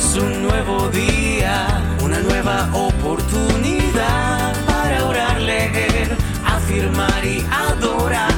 [0.00, 1.66] es un nuevo día,
[2.02, 8.30] una nueva oportunidad para orar, leer, afirmar y adorar.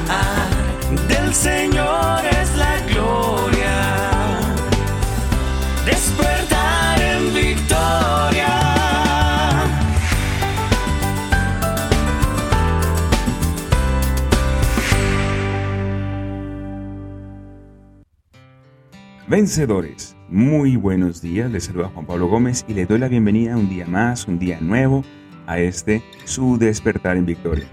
[1.07, 3.75] Del Señor es la gloria.
[5.85, 8.53] Despertar en victoria.
[19.27, 21.51] Vencedores, muy buenos días.
[21.51, 24.59] Les saluda Juan Pablo Gómez y les doy la bienvenida un día más, un día
[24.59, 25.03] nuevo
[25.45, 27.65] a este su despertar en victoria.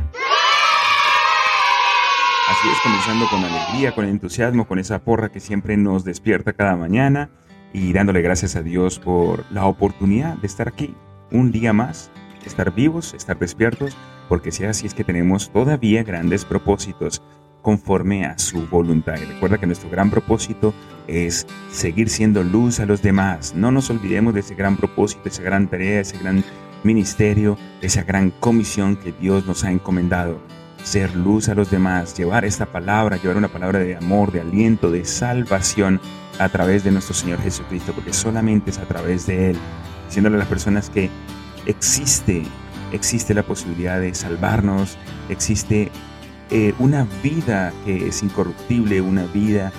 [2.50, 6.76] Así es, comenzando con alegría, con entusiasmo, con esa porra que siempre nos despierta cada
[6.76, 7.30] mañana
[7.72, 10.94] y dándole gracias a Dios por la oportunidad de estar aquí
[11.30, 12.10] un día más,
[12.44, 13.96] estar vivos, estar despiertos,
[14.28, 17.22] porque si así es que tenemos todavía grandes propósitos
[17.62, 19.16] conforme a su voluntad.
[19.16, 20.74] Y recuerda que nuestro gran propósito
[21.10, 23.54] es seguir siendo luz a los demás.
[23.54, 26.44] No nos olvidemos de ese gran propósito, esa gran tarea, ese gran
[26.84, 30.40] ministerio, esa gran comisión que Dios nos ha encomendado.
[30.82, 34.90] Ser luz a los demás, llevar esta palabra, llevar una palabra de amor, de aliento,
[34.90, 36.00] de salvación
[36.38, 39.58] a través de nuestro Señor Jesucristo, porque solamente es a través de Él,
[40.06, 41.10] diciéndole a las personas que
[41.66, 42.44] existe,
[42.92, 44.96] existe la posibilidad de salvarnos,
[45.28, 45.90] existe
[46.50, 49.70] eh, una vida que es incorruptible, una vida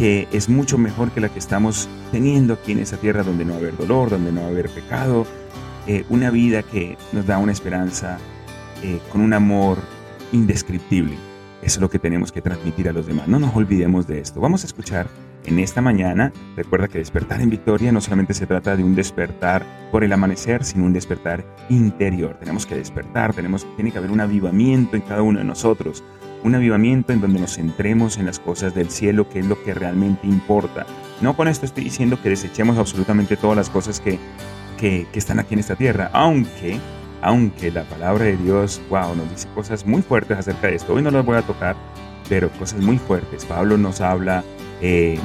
[0.00, 3.50] que es mucho mejor que la que estamos teniendo aquí en esta tierra donde no
[3.50, 5.26] va a haber dolor, donde no va a haber pecado,
[5.86, 8.16] eh, una vida que nos da una esperanza
[8.82, 9.76] eh, con un amor
[10.32, 11.16] indescriptible.
[11.60, 13.28] Eso es lo que tenemos que transmitir a los demás.
[13.28, 14.40] No nos olvidemos de esto.
[14.40, 15.06] Vamos a escuchar
[15.44, 16.32] en esta mañana.
[16.56, 20.64] Recuerda que despertar en victoria no solamente se trata de un despertar por el amanecer,
[20.64, 22.38] sino un despertar interior.
[22.40, 26.02] Tenemos que despertar, tenemos, tiene que haber un avivamiento en cada uno de nosotros.
[26.42, 29.74] Un avivamiento en donde nos centremos en las cosas del cielo, que es lo que
[29.74, 30.86] realmente importa.
[31.20, 34.18] No con esto estoy diciendo que desechemos absolutamente todas las cosas que,
[34.78, 36.78] que, que están aquí en esta tierra, aunque
[37.22, 40.94] aunque la palabra de Dios, wow, nos dice cosas muy fuertes acerca de esto.
[40.94, 41.76] Hoy no las voy a tocar,
[42.28, 43.44] pero cosas muy fuertes.
[43.44, 44.42] Pablo nos habla
[44.80, 45.18] eh,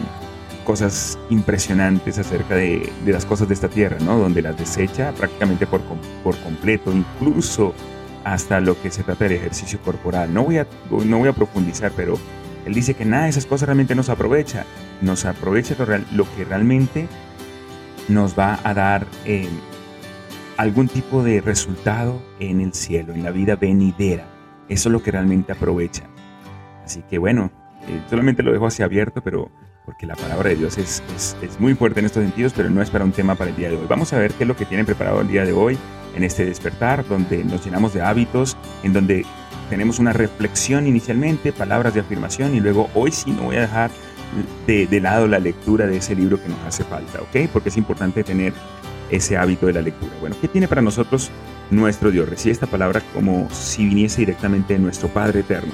[0.65, 4.17] cosas impresionantes acerca de, las cosas de esta tierra, ¿no?
[4.17, 5.81] Donde las desecha prácticamente por,
[6.23, 7.73] por completo, incluso
[8.25, 10.33] hasta lo que se trata del ejercicio corporal.
[10.33, 10.67] No voy, a,
[11.05, 12.17] no voy a profundizar, pero
[12.65, 14.65] él dice que nada de esas cosas realmente nos aprovecha.
[15.01, 15.75] Nos aprovecha
[16.11, 17.07] lo, que realmente
[18.09, 19.47] nos va a dar eh,
[20.57, 24.25] algún tipo de resultado en el cielo, en la vida venidera.
[24.69, 26.03] Eso es lo que realmente aprovecha.
[26.83, 27.51] Así que bueno,
[27.87, 29.51] eh, solamente lo dejo así abierto, pero
[29.85, 32.81] porque la palabra de Dios es, es, es, muy fuerte en estos sentidos, pero no
[32.81, 33.85] es para un tema para el día de hoy.
[33.87, 35.77] Vamos a ver qué es lo que tienen preparado el día de hoy
[36.15, 39.25] en este despertar, donde nos llenamos de hábitos, en donde
[39.69, 43.91] tenemos una reflexión inicialmente, palabras de afirmación y luego hoy sí no voy a dejar
[44.67, 47.49] de, lado la lectura de ese libro que nos hace falta, ¿ok?
[47.51, 48.53] Porque es importante tener
[49.09, 50.11] ese hábito de la lectura.
[50.19, 51.29] Bueno, ¿qué tiene para nosotros
[51.71, 52.27] nuestro Dios?
[52.27, 55.73] Recibe esta palabra como si viniese directamente de nuestro Padre Eterno.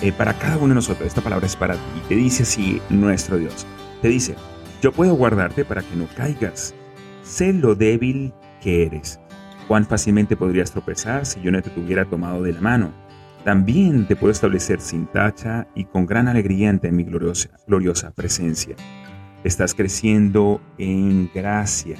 [0.00, 1.80] Eh, para cada uno de nosotros, esta palabra es para ti.
[2.08, 3.66] Te dice así nuestro Dios.
[4.00, 4.34] Te dice,
[4.80, 6.74] yo puedo guardarte para que no caigas.
[7.22, 9.20] Sé lo débil que eres.
[9.68, 12.92] Cuán fácilmente podrías tropezar si yo no te tuviera tomado de la mano.
[13.44, 18.76] También te puedo establecer sin tacha y con gran alegría ante mi gloriosa, presencia.
[19.44, 21.96] Estás creciendo en gracia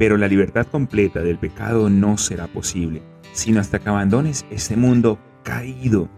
[0.00, 3.02] pero la libertad completa del pecado no será posible,
[3.34, 6.08] sino hasta que abandones este mundo caído.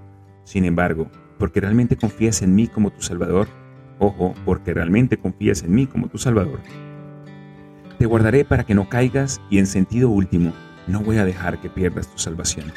[0.44, 3.48] Sin embargo, porque realmente confías en mí como tu Salvador,
[3.98, 6.60] ojo, porque realmente confías en mí como tu Salvador,
[7.98, 10.52] te guardaré para que no caigas y en sentido último,
[10.87, 12.72] no voy a dejar que pierdas tu salvación.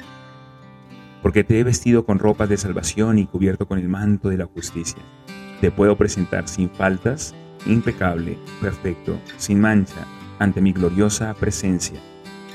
[1.22, 4.46] Porque te he vestido con ropas de salvación y cubierto con el manto de la
[4.46, 5.02] justicia.
[5.62, 7.34] Te puedo presentar sin faltas,
[7.66, 10.06] impecable, perfecto, sin mancha,
[10.40, 12.00] ante mi gloriosa presencia.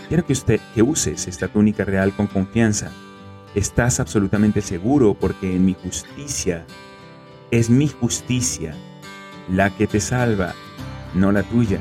[0.09, 2.91] Quiero que usted que uses esta túnica real con confianza.
[3.55, 6.65] Estás absolutamente seguro porque en mi justicia
[7.50, 8.75] es mi justicia
[9.49, 10.55] la que te salva,
[11.14, 11.81] no la tuya.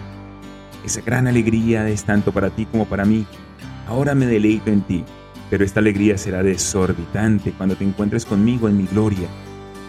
[0.84, 3.28] Esa gran alegría es tanto para ti como para mí.
[3.90, 5.04] Ahora me deleito en ti,
[5.50, 9.28] pero esta alegría será desorbitante cuando te encuentres conmigo en mi gloria.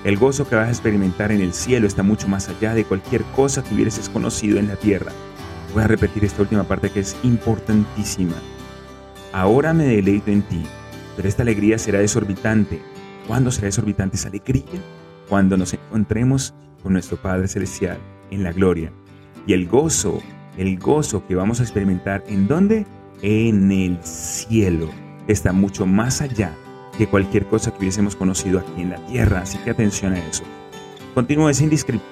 [0.04, 3.22] El gozo que vas a experimentar en el cielo está mucho más allá de cualquier
[3.36, 5.12] cosa que hubieras conocido en la tierra.
[5.74, 8.36] Voy a repetir esta última parte que es importantísima.
[9.34, 10.62] Ahora me deleito en ti,
[11.14, 12.80] pero esta alegría será desorbitante.
[13.26, 14.64] ¿Cuándo será desorbitante esa alegría?
[15.28, 17.98] Cuando nos encontremos con nuestro Padre Celestial
[18.30, 18.92] en la gloria.
[19.46, 20.22] Y el gozo,
[20.56, 22.86] el gozo que vamos a experimentar, ¿en dónde?
[23.22, 24.88] En el cielo.
[25.28, 26.54] Está mucho más allá
[26.96, 29.40] que cualquier cosa que hubiésemos conocido aquí en la tierra.
[29.42, 30.44] Así que atención a eso.
[31.14, 31.60] Continuo, es,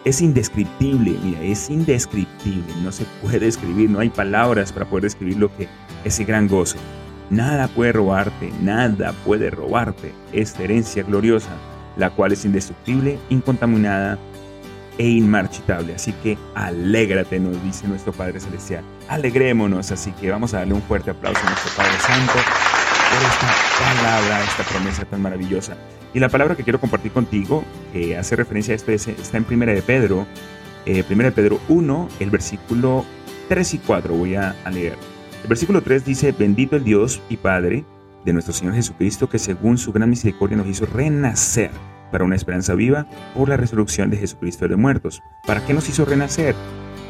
[0.05, 5.37] es indescriptible, mira, es indescriptible, no se puede escribir, no hay palabras para poder describir
[5.37, 5.69] lo que
[6.05, 6.78] ese gran gozo.
[7.31, 11.50] Nada puede robarte, nada puede robarte esta herencia gloriosa,
[11.96, 14.19] la cual es indestructible, incontaminada
[14.99, 15.95] e inmarchitable.
[15.95, 18.85] Así que alégrate, nos dice nuestro Padre Celestial.
[19.09, 23.55] Alegrémonos, así que vamos a darle un fuerte aplauso a nuestro Padre Santo por esta
[23.79, 25.77] palabra, esta promesa tan maravillosa.
[26.12, 29.73] Y la palabra que quiero compartir contigo, que hace referencia a esto, está en Primera
[29.73, 30.27] de Pedro,
[30.85, 33.05] eh, Primera de Pedro 1, el versículo
[33.49, 34.97] 3 y 4, voy a, a leer.
[35.43, 37.85] El versículo 3 dice, bendito el Dios y Padre
[38.25, 41.71] de nuestro Señor Jesucristo, que según su gran misericordia nos hizo renacer
[42.10, 45.22] para una esperanza viva por la resurrección de Jesucristo de los muertos.
[45.46, 46.55] ¿Para qué nos hizo renacer?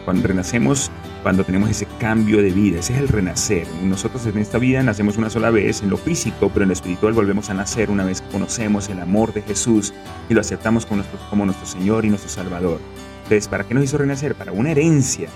[0.05, 0.91] Cuando renacemos,
[1.23, 3.67] cuando tenemos ese cambio de vida, ese es el renacer.
[3.83, 7.13] Nosotros en esta vida nacemos una sola vez en lo físico, pero en lo espiritual
[7.13, 9.93] volvemos a nacer una vez que conocemos el amor de Jesús
[10.31, 12.81] y lo aceptamos como nuestro, como nuestro Señor y nuestro Salvador.
[13.25, 14.35] Entonces, ¿para qué nos hizo renacer?
[14.35, 15.29] Para una herencia.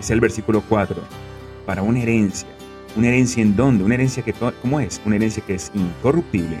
[0.00, 0.96] Es el versículo 4.
[1.66, 2.48] Para una herencia.
[2.96, 3.84] ¿Una herencia en dónde?
[3.84, 4.98] Una herencia que, ¿cómo es?
[5.04, 6.58] Una herencia que es incorruptible,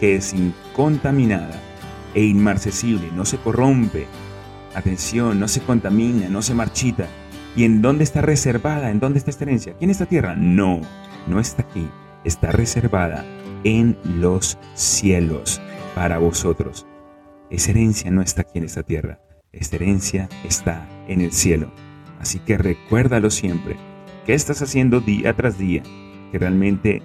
[0.00, 1.67] que es incontaminada
[2.14, 4.06] e inmarcesible, no se corrompe,
[4.74, 7.08] Atención, no se contamina, no se marchita.
[7.56, 8.90] ¿Y en dónde está reservada?
[8.90, 9.72] ¿En dónde está esta herencia?
[9.72, 10.36] ¿Aquí en esta tierra?
[10.36, 10.80] No,
[11.26, 11.88] no está aquí.
[12.24, 13.24] Está reservada
[13.64, 15.60] en los cielos
[15.94, 16.86] para vosotros.
[17.50, 19.20] Esa herencia no está aquí en esta tierra.
[19.52, 21.72] Esta herencia está en el cielo.
[22.20, 23.76] Así que recuérdalo siempre.
[24.26, 25.82] ¿Qué estás haciendo día tras día?
[26.30, 27.02] Que realmente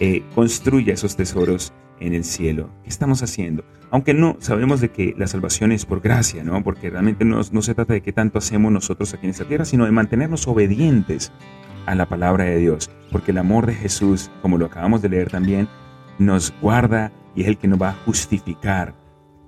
[0.00, 2.70] eh, construya esos tesoros en el cielo.
[2.82, 3.64] ¿Qué estamos haciendo?
[3.90, 6.62] Aunque no sabemos de que la salvación es por gracia, ¿no?
[6.64, 9.84] Porque realmente no, se trata de qué tanto hacemos nosotros aquí en esta tierra, sino
[9.84, 11.32] de mantenernos obedientes
[11.86, 12.90] a la palabra de Dios.
[13.12, 15.68] Porque el amor de Jesús, como lo acabamos de leer también,
[16.18, 18.94] nos guarda y es el que nos va a justificar,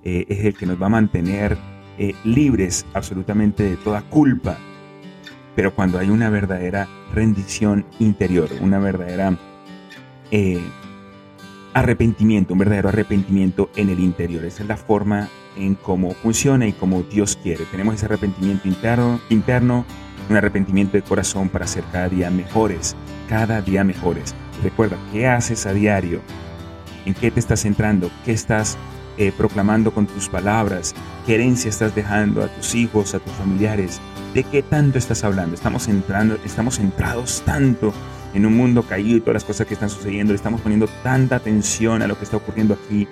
[0.04, 1.58] eh, es el que nos va a mantener
[1.98, 4.58] eh, libres absolutamente de toda culpa.
[5.56, 9.36] Pero cuando hay una verdadera rendición interior, una verdadera
[10.30, 10.62] eh,
[11.76, 14.46] arrepentimiento, un verdadero arrepentimiento en el interior.
[14.46, 17.66] Esa es la forma en cómo funciona y cómo Dios quiere.
[17.66, 19.84] Tenemos ese arrepentimiento interno, interno,
[20.30, 22.96] un arrepentimiento de corazón para ser cada día mejores,
[23.28, 24.34] cada día mejores.
[24.62, 26.22] Recuerda, ¿qué haces a diario?
[27.04, 28.10] ¿En qué te estás centrando?
[28.24, 28.78] ¿Qué estás
[29.18, 30.94] eh, proclamando con tus palabras?
[31.26, 34.00] ¿Qué herencia estás dejando a tus hijos, a tus familiares?
[34.32, 35.54] ¿De qué tanto estás hablando?
[35.54, 37.92] Estamos entrando, estamos centrados tanto
[38.36, 41.36] en un mundo caído y todas las cosas que están sucediendo, le estamos poniendo tanta
[41.36, 43.08] atención a lo que está ocurriendo aquí.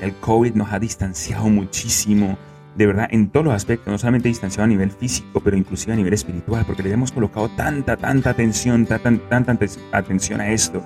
[0.00, 2.38] El COVID nos ha distanciado muchísimo,
[2.74, 5.96] de verdad, en todos los aspectos, no solamente distanciado a nivel físico, pero inclusive a
[5.96, 9.58] nivel espiritual, porque le hemos colocado tanta, tanta atención, tanta, tanta
[9.92, 10.82] atención a esto,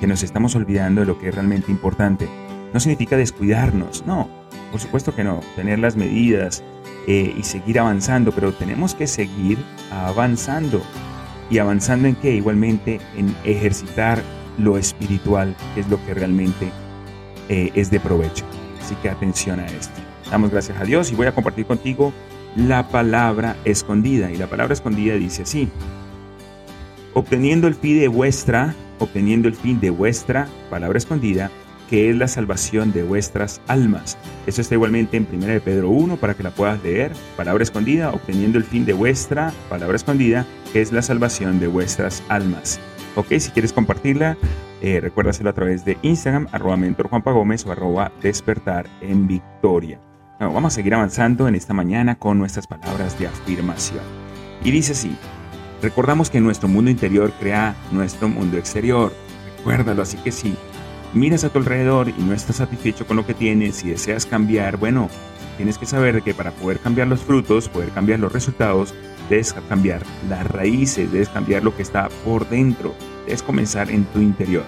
[0.00, 2.28] que nos estamos olvidando de lo que es realmente importante.
[2.74, 4.28] No significa descuidarnos, no,
[4.70, 6.62] por supuesto que no, tener las medidas
[7.06, 9.56] eh, y seguir avanzando, pero tenemos que seguir
[9.90, 10.82] avanzando
[11.50, 14.22] y avanzando en que igualmente en ejercitar
[14.58, 16.70] lo espiritual, que es lo que realmente
[17.48, 18.44] eh, es de provecho.
[18.80, 20.00] Así que atención a esto.
[20.30, 22.12] Damos gracias a Dios y voy a compartir contigo
[22.56, 24.30] la palabra escondida.
[24.30, 25.68] Y la palabra escondida dice así,
[27.14, 31.50] obteniendo el fin de vuestra, obteniendo el fin de vuestra palabra escondida,
[31.90, 34.16] que es la salvación de vuestras almas.
[34.46, 37.12] Eso está igualmente en 1 de Pedro 1 para que la puedas leer.
[37.36, 42.22] Palabra escondida, obteniendo el fin de vuestra palabra escondida, que es la salvación de vuestras
[42.28, 42.78] almas.
[43.16, 44.38] Ok, si quieres compartirla,
[44.82, 50.00] eh, recuérdaselo a través de Instagram, arroba mentor Juanpa Gómez o arroba despertar en victoria.
[50.38, 54.04] vamos a seguir avanzando en esta mañana con nuestras palabras de afirmación.
[54.62, 55.16] Y dice así,
[55.82, 59.12] recordamos que nuestro mundo interior crea nuestro mundo exterior.
[59.58, 60.56] Recuérdalo, así que sí
[61.12, 64.76] miras a tu alrededor y no estás satisfecho con lo que tienes y deseas cambiar,
[64.76, 65.08] bueno,
[65.56, 68.94] tienes que saber que para poder cambiar los frutos, poder cambiar los resultados,
[69.28, 72.94] debes cambiar las raíces, debes cambiar lo que está por dentro,
[73.26, 74.64] debes comenzar en tu interior.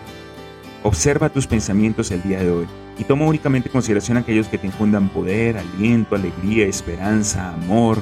[0.83, 2.67] Observa tus pensamientos el día de hoy
[2.99, 7.99] y toma únicamente en consideración aquellos que te infundan poder, aliento, alegría, esperanza, amor,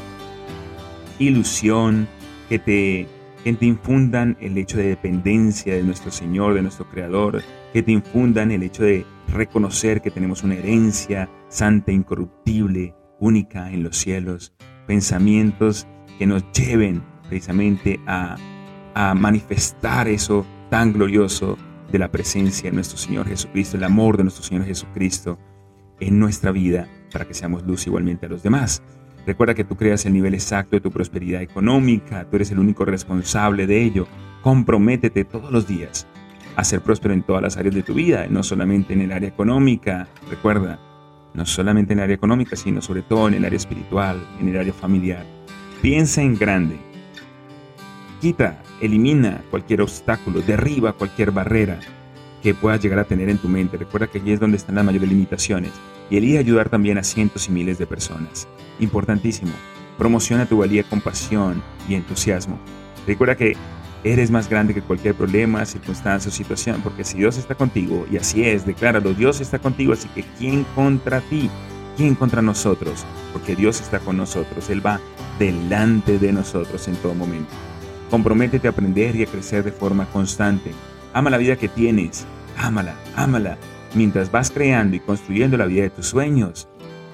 [1.18, 2.08] ilusión,
[2.48, 3.06] que te
[3.44, 7.42] que te infundan el hecho de dependencia de nuestro Señor, de nuestro Creador,
[7.72, 13.82] que te infundan el hecho de reconocer que tenemos una herencia santa, incorruptible, única en
[13.82, 14.52] los cielos,
[14.86, 15.86] pensamientos
[16.18, 18.36] que nos lleven precisamente a,
[18.94, 21.56] a manifestar eso tan glorioso
[21.90, 25.38] de la presencia de nuestro Señor Jesucristo, el amor de nuestro Señor Jesucristo
[25.98, 28.82] en nuestra vida, para que seamos luz igualmente a los demás.
[29.26, 32.84] Recuerda que tú creas el nivel exacto de tu prosperidad económica, tú eres el único
[32.84, 34.06] responsable de ello.
[34.42, 36.06] Comprométete todos los días
[36.56, 39.28] a ser próspero en todas las áreas de tu vida, no solamente en el área
[39.28, 40.08] económica.
[40.28, 40.78] Recuerda,
[41.34, 44.58] no solamente en el área económica, sino sobre todo en el área espiritual, en el
[44.58, 45.24] área familiar.
[45.80, 46.76] Piensa en grande.
[48.20, 51.78] Quita, elimina cualquier obstáculo, derriba cualquier barrera
[52.42, 53.76] que puedas llegar a tener en tu mente.
[53.76, 55.72] Recuerda que allí es donde están las mayores limitaciones.
[56.10, 58.48] Y elige ayudar también a cientos y miles de personas.
[58.78, 59.52] Importantísimo.
[59.98, 62.58] Promociona tu valía con pasión y entusiasmo.
[63.06, 63.56] Recuerda que
[64.04, 68.16] eres más grande que cualquier problema, circunstancia o situación, porque si Dios está contigo, y
[68.16, 71.50] así es, decláralo, Dios está contigo, así que ¿quién contra ti?
[71.96, 73.04] ¿Quién contra nosotros?
[73.32, 75.00] Porque Dios está con nosotros, Él va
[75.38, 77.52] delante de nosotros en todo momento.
[78.10, 80.72] Comprométete a aprender y a crecer de forma constante.
[81.12, 82.24] Ama la vida que tienes,
[82.56, 83.58] ámala, ámala,
[83.94, 86.68] mientras vas creando y construyendo la vida de tus sueños.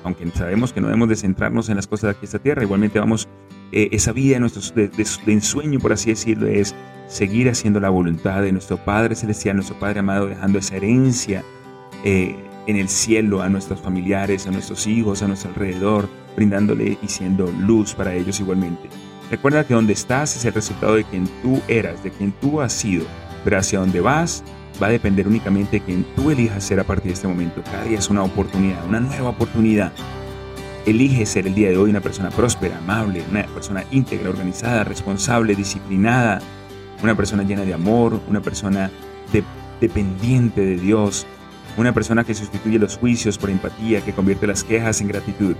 [0.04, 2.98] Aunque sabemos que no debemos de centrarnos en las cosas de aquí esta tierra, igualmente
[2.98, 3.26] vamos,
[3.72, 4.90] eh, esa vida de, nuestros, de,
[5.26, 6.74] ensueño, por así decirlo, es
[7.08, 11.42] seguir haciendo la voluntad de nuestro Padre Celestial, nuestro Padre amado, dejando esa herencia
[12.04, 12.36] eh,
[12.66, 17.50] en el cielo a nuestros familiares, a nuestros hijos, a nuestro alrededor, brindándole y siendo
[17.50, 18.88] luz para ellos igualmente.
[19.30, 22.72] Recuerda que donde estás es el resultado de quien tú eras, de quien tú has
[22.72, 23.06] sido
[23.46, 24.42] pero hacia dónde vas
[24.82, 27.62] va a depender únicamente de quien tú elijas ser a partir de este momento.
[27.62, 29.92] Cada día es una oportunidad, una nueva oportunidad.
[30.84, 35.54] Elige ser el día de hoy una persona próspera, amable, una persona íntegra, organizada, responsable,
[35.54, 36.40] disciplinada,
[37.04, 38.90] una persona llena de amor, una persona
[39.80, 41.24] dependiente de Dios,
[41.76, 45.54] una persona que sustituye los juicios por empatía, que convierte las quejas en gratitud.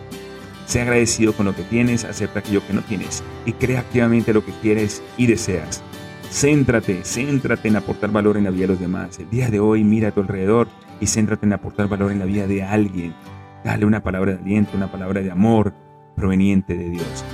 [0.67, 4.45] Sea agradecido con lo que tienes, acepta aquello que no tienes y crea activamente lo
[4.45, 5.85] que quieres y deseas.
[6.31, 9.19] Céntrate, céntrate en aportar valor en la vida de los demás.
[9.19, 10.69] El día de hoy mira a tu alrededor
[11.01, 13.15] y céntrate en aportar valor en la vida de alguien.
[13.65, 15.73] Dale una palabra de aliento, una palabra de amor
[16.15, 17.25] proveniente de Dios.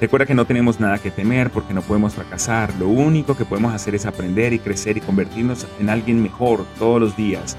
[0.00, 2.72] Recuerda que no tenemos nada que temer porque no podemos fracasar.
[2.78, 7.00] Lo único que podemos hacer es aprender y crecer y convertirnos en alguien mejor todos
[7.00, 7.56] los días.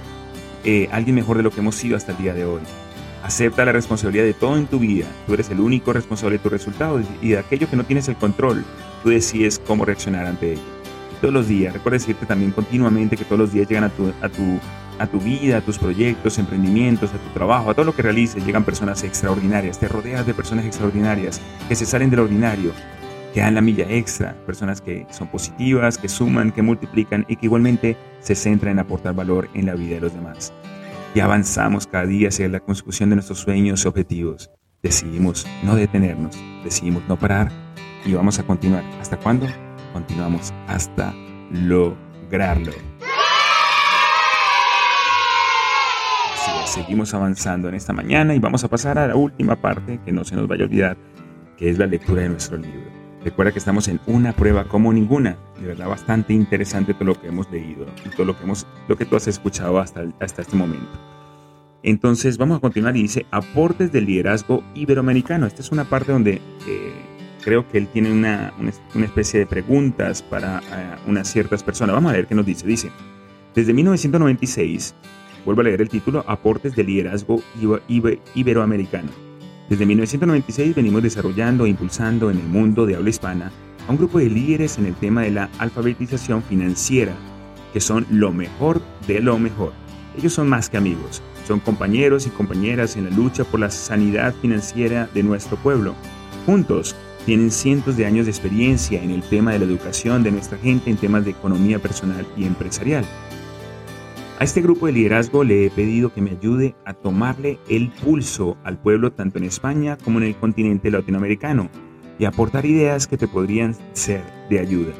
[0.63, 2.61] Eh, alguien mejor de lo que hemos sido hasta el día de hoy.
[3.23, 5.05] Acepta la responsabilidad de todo en tu vida.
[5.27, 8.15] Tú eres el único responsable de tus resultados y de aquello que no tienes el
[8.15, 8.65] control
[9.03, 10.61] tú decides cómo reaccionar ante ello.
[11.21, 14.29] todos los días, recuerda decirte también continuamente que todos los días llegan a tu, a
[14.29, 14.59] tu,
[14.99, 18.45] a tu vida, a tus proyectos, emprendimientos, a tu trabajo, a todo lo que realices,
[18.45, 22.71] llegan personas extraordinarias, te rodeas de personas extraordinarias que se salen del ordinario,
[23.33, 27.47] que dan la milla extra, personas que son positivas, que suman, que multiplican y que
[27.47, 30.53] igualmente se centran en aportar valor en la vida de los demás.
[31.13, 34.51] Y avanzamos cada día hacia la consecución de nuestros sueños y objetivos.
[34.83, 37.51] Decidimos no detenernos, decidimos no parar
[38.05, 38.83] y vamos a continuar.
[39.01, 39.47] ¿Hasta cuándo?
[39.93, 41.13] Continuamos hasta
[41.51, 42.71] lograrlo.
[46.69, 50.23] seguimos avanzando en esta mañana y vamos a pasar a la última parte que no
[50.23, 50.97] se nos vaya a olvidar,
[51.57, 52.98] que es la lectura de nuestro libro.
[53.23, 57.27] Recuerda que estamos en una prueba como ninguna, de verdad bastante interesante todo lo que
[57.27, 60.55] hemos leído y todo lo que, hemos, lo que tú has escuchado hasta, hasta este
[60.55, 60.87] momento.
[61.83, 65.47] Entonces vamos a continuar y dice aportes del liderazgo iberoamericano.
[65.47, 66.93] Esta es una parte donde eh,
[67.43, 71.95] creo que él tiene una, una, especie de preguntas para eh, unas ciertas personas.
[71.95, 72.65] Vamos a ver qué nos dice.
[72.67, 72.89] Dice,
[73.53, 74.95] desde 1996,
[75.45, 77.41] vuelvo a leer el título, Aportes de Liderazgo
[78.35, 79.28] Iberoamericano.
[79.69, 83.51] Desde 1996 venimos desarrollando e impulsando en el mundo de habla hispana
[83.87, 87.13] a un grupo de líderes en el tema de la alfabetización financiera,
[87.71, 89.73] que son lo mejor de lo mejor.
[90.17, 94.33] Ellos son más que amigos, son compañeros y compañeras en la lucha por la sanidad
[94.41, 95.93] financiera de nuestro pueblo.
[96.47, 96.95] Juntos
[97.27, 100.89] tienen cientos de años de experiencia en el tema de la educación de nuestra gente
[100.89, 103.05] en temas de economía personal y empresarial.
[104.39, 108.55] A este grupo de liderazgo le he pedido que me ayude a tomarle el pulso
[108.63, 111.69] al pueblo tanto en España como en el continente latinoamericano
[112.17, 114.93] y aportar ideas que te podrían ser de ayuda.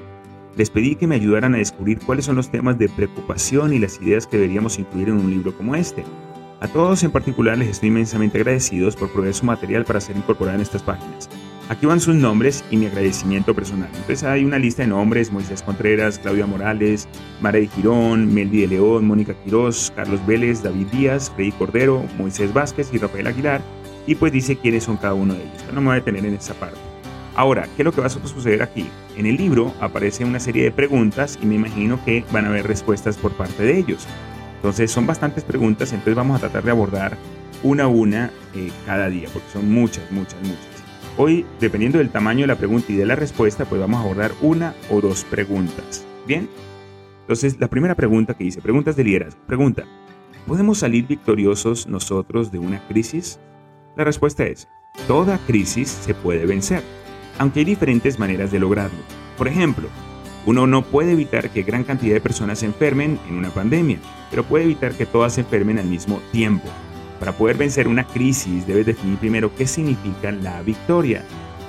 [0.58, 4.02] Les pedí que me ayudaran a descubrir cuáles son los temas de preocupación y las
[4.02, 6.04] ideas que deberíamos incluir en un libro como este.
[6.60, 10.58] A todos en particular les estoy inmensamente agradecidos por proveer su material para ser incorporado
[10.58, 11.30] en estas páginas.
[11.70, 13.90] Aquí van sus nombres y mi agradecimiento personal.
[13.94, 17.08] Entonces hay una lista de nombres, Moisés Contreras, Claudia Morales,
[17.42, 22.52] Mara de Girón, Melvi de León, Mónica Quirós, Carlos Vélez, David Díaz, Freddy Cordero, Moisés
[22.54, 23.62] Vázquez y Rafael Aguilar.
[24.08, 25.58] Y pues dice quiénes son cada uno de ellos.
[25.60, 26.80] Pero no me voy a detener en esa parte.
[27.36, 28.88] Ahora, ¿qué es lo que va a suceder aquí?
[29.16, 32.66] En el libro aparece una serie de preguntas y me imagino que van a haber
[32.66, 34.08] respuestas por parte de ellos.
[34.56, 37.16] Entonces son bastantes preguntas, entonces vamos a tratar de abordar
[37.62, 40.79] una a una eh, cada día, porque son muchas, muchas, muchas.
[41.22, 44.32] Hoy, dependiendo del tamaño de la pregunta y de la respuesta, pues vamos a abordar
[44.40, 46.06] una o dos preguntas.
[46.26, 46.48] ¿Bien?
[47.24, 49.42] Entonces, la primera pregunta que dice, preguntas de liderazgo.
[49.46, 49.84] Pregunta,
[50.48, 53.38] ¿podemos salir victoriosos nosotros de una crisis?
[53.98, 54.70] La respuesta es,
[55.10, 56.84] toda crisis se puede vencer,
[57.38, 59.00] aunque hay diferentes maneras de lograrlo.
[59.38, 59.90] Por ejemplo,
[60.46, 64.00] uno no puede evitar que gran cantidad de personas se enfermen en una pandemia,
[64.30, 66.70] pero puede evitar que todas se enfermen al mismo tiempo.
[67.20, 71.24] Para poder vencer una crisis debes definir primero qué significa la victoria.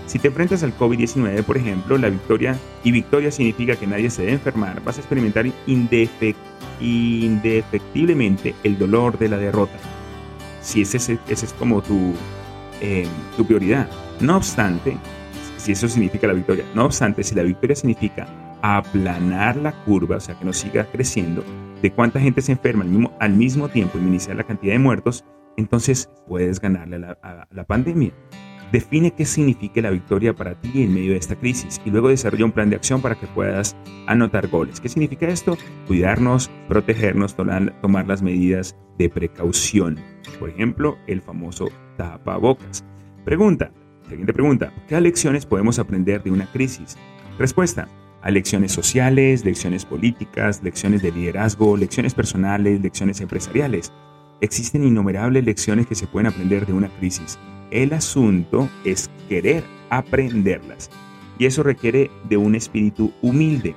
[0.06, 4.22] Si te enfrentas al COVID-19, por ejemplo, la victoria, y victoria significa que nadie se
[4.22, 9.76] debe enfermar, vas a experimentar indefectiblemente el dolor de la derrota.
[10.62, 12.14] Si ese, es como tu,
[12.80, 13.88] eh, tu prioridad.
[14.20, 14.96] No obstante,
[15.56, 18.26] si eso significa la victoria, no obstante, si la victoria significa
[18.62, 21.44] aplanar la curva, o sea, que no siga creciendo,
[21.80, 24.80] de cuánta gente se enferma al mismo, al mismo tiempo y minimizar la cantidad de
[24.80, 25.24] muertos,
[25.56, 28.12] entonces puedes ganarle a la pandemia.
[28.72, 32.44] Define qué significa la victoria para ti en medio de esta crisis y luego desarrolla
[32.44, 33.76] un plan de acción para que puedas
[34.06, 34.80] anotar goles.
[34.80, 35.58] ¿Qué significa esto?
[35.88, 39.98] Cuidarnos, protegernos, tomar las medidas de precaución.
[40.38, 41.66] Por ejemplo, el famoso
[41.96, 42.84] tapabocas.
[43.24, 43.72] Pregunta,
[44.08, 46.96] siguiente pregunta, ¿qué lecciones podemos aprender de una crisis?
[47.38, 47.88] Respuesta,
[48.22, 53.92] hay lecciones sociales, lecciones políticas, lecciones de liderazgo, lecciones personales, lecciones empresariales.
[54.42, 57.38] Existen innumerables lecciones que se pueden aprender de una crisis.
[57.70, 60.88] El asunto es querer aprenderlas.
[61.38, 63.74] Y eso requiere de un espíritu humilde.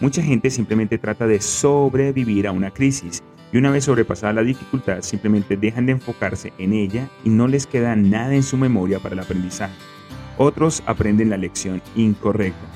[0.00, 5.02] Mucha gente simplemente trata de sobrevivir a una crisis y una vez sobrepasada la dificultad
[5.02, 9.14] simplemente dejan de enfocarse en ella y no les queda nada en su memoria para
[9.14, 9.74] el aprendizaje.
[10.38, 12.66] Otros aprenden la lección incorrecta.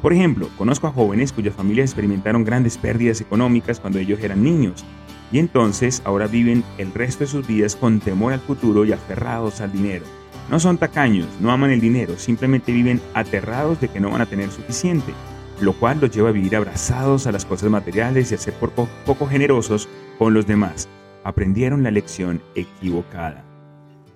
[0.00, 4.84] Por ejemplo, conozco a jóvenes cuyas familias experimentaron grandes pérdidas económicas cuando ellos eran niños
[5.32, 9.60] y entonces ahora viven el resto de sus vidas con temor al futuro y aferrados
[9.60, 10.04] al dinero.
[10.50, 14.26] No son tacaños, no aman el dinero, simplemente viven aterrados de que no van a
[14.26, 15.12] tener suficiente,
[15.60, 19.26] lo cual los lleva a vivir abrazados a las cosas materiales y a ser poco,
[19.26, 20.88] generosos con los demás.
[21.24, 23.44] Aprendieron la lección equivocada.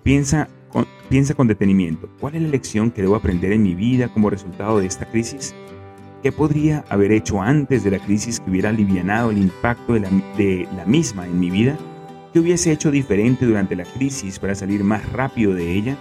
[0.03, 0.49] Piensa
[1.09, 4.81] piensa con detenimiento, ¿cuál es la lección que debo aprender en mi vida como resultado
[4.81, 5.55] de esta crisis?
[6.27, 10.01] ¿Qué podría haber hecho antes de la crisis que hubiera alivianado el impacto de
[10.77, 11.79] la, misma en mi vida?
[12.33, 15.97] ¿Qué hubiese hecho diferente durante la crisis para salir más rápido de ella?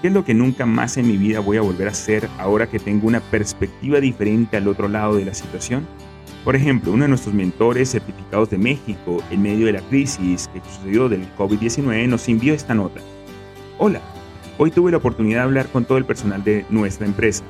[0.00, 2.68] ¿Qué es lo que nunca más en mi vida voy a volver a hacer ahora
[2.68, 5.84] que tengo una perspectiva diferente al otro lado de la situación?
[6.44, 10.60] Por ejemplo, uno de nuestros mentores certificados de México en medio de la crisis que
[10.60, 13.00] sucedió del COVID-19 nos envió esta nota.
[13.78, 14.00] Hola,
[14.58, 17.42] hoy tuve la oportunidad de hablar con todo el personal de nuestra empresa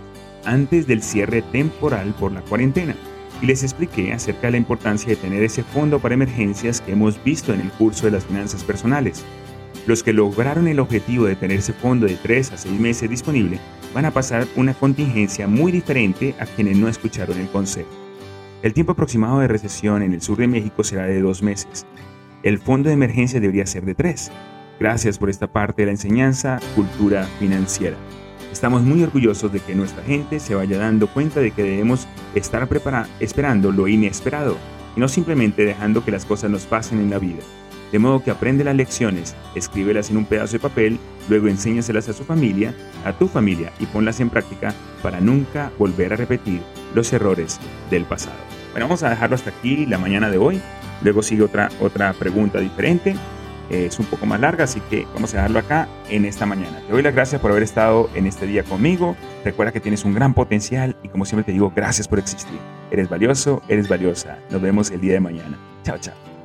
[0.46, 2.94] antes del cierre temporal por la cuarentena
[3.42, 7.22] y les expliqué acerca de la importancia de tener ese fondo para emergencias que hemos
[7.22, 9.24] visto en el curso de las finanzas personales.
[9.86, 13.58] Los que lograron el objetivo de tener ese fondo de 3 a 6 meses disponible
[13.94, 17.88] van a pasar una contingencia muy diferente a quienes no escucharon el consejo.
[18.62, 21.86] El tiempo aproximado de recesión en el sur de México será de 2 meses.
[22.42, 24.32] El fondo de emergencia debería ser de 3.
[24.80, 27.96] Gracias por esta parte de la enseñanza, cultura financiera.
[28.52, 32.68] Estamos muy orgullosos de que nuestra gente se vaya dando cuenta de que debemos estar
[33.20, 34.56] esperando lo inesperado
[34.96, 37.42] y no simplemente dejando que las cosas nos pasen en la vida.
[37.92, 42.12] De modo que aprende las lecciones, escríbelas en un pedazo de papel, luego enséñaselas a
[42.12, 46.60] su familia, a tu familia y ponlas en práctica para nunca volver a repetir
[46.94, 48.36] los errores del pasado.
[48.72, 50.60] Bueno, vamos a dejarlo hasta aquí la mañana de hoy.
[51.02, 53.14] Luego sigue otra, otra pregunta diferente
[53.70, 56.80] es un poco más larga, así que vamos a dejarlo acá en esta mañana.
[56.86, 59.16] Te doy las gracias por haber estado en este día conmigo.
[59.44, 62.58] Recuerda que tienes un gran potencial y como siempre te digo, gracias por existir.
[62.90, 64.38] Eres valioso, eres valiosa.
[64.50, 65.58] Nos vemos el día de mañana.
[65.82, 66.35] Chao, chao.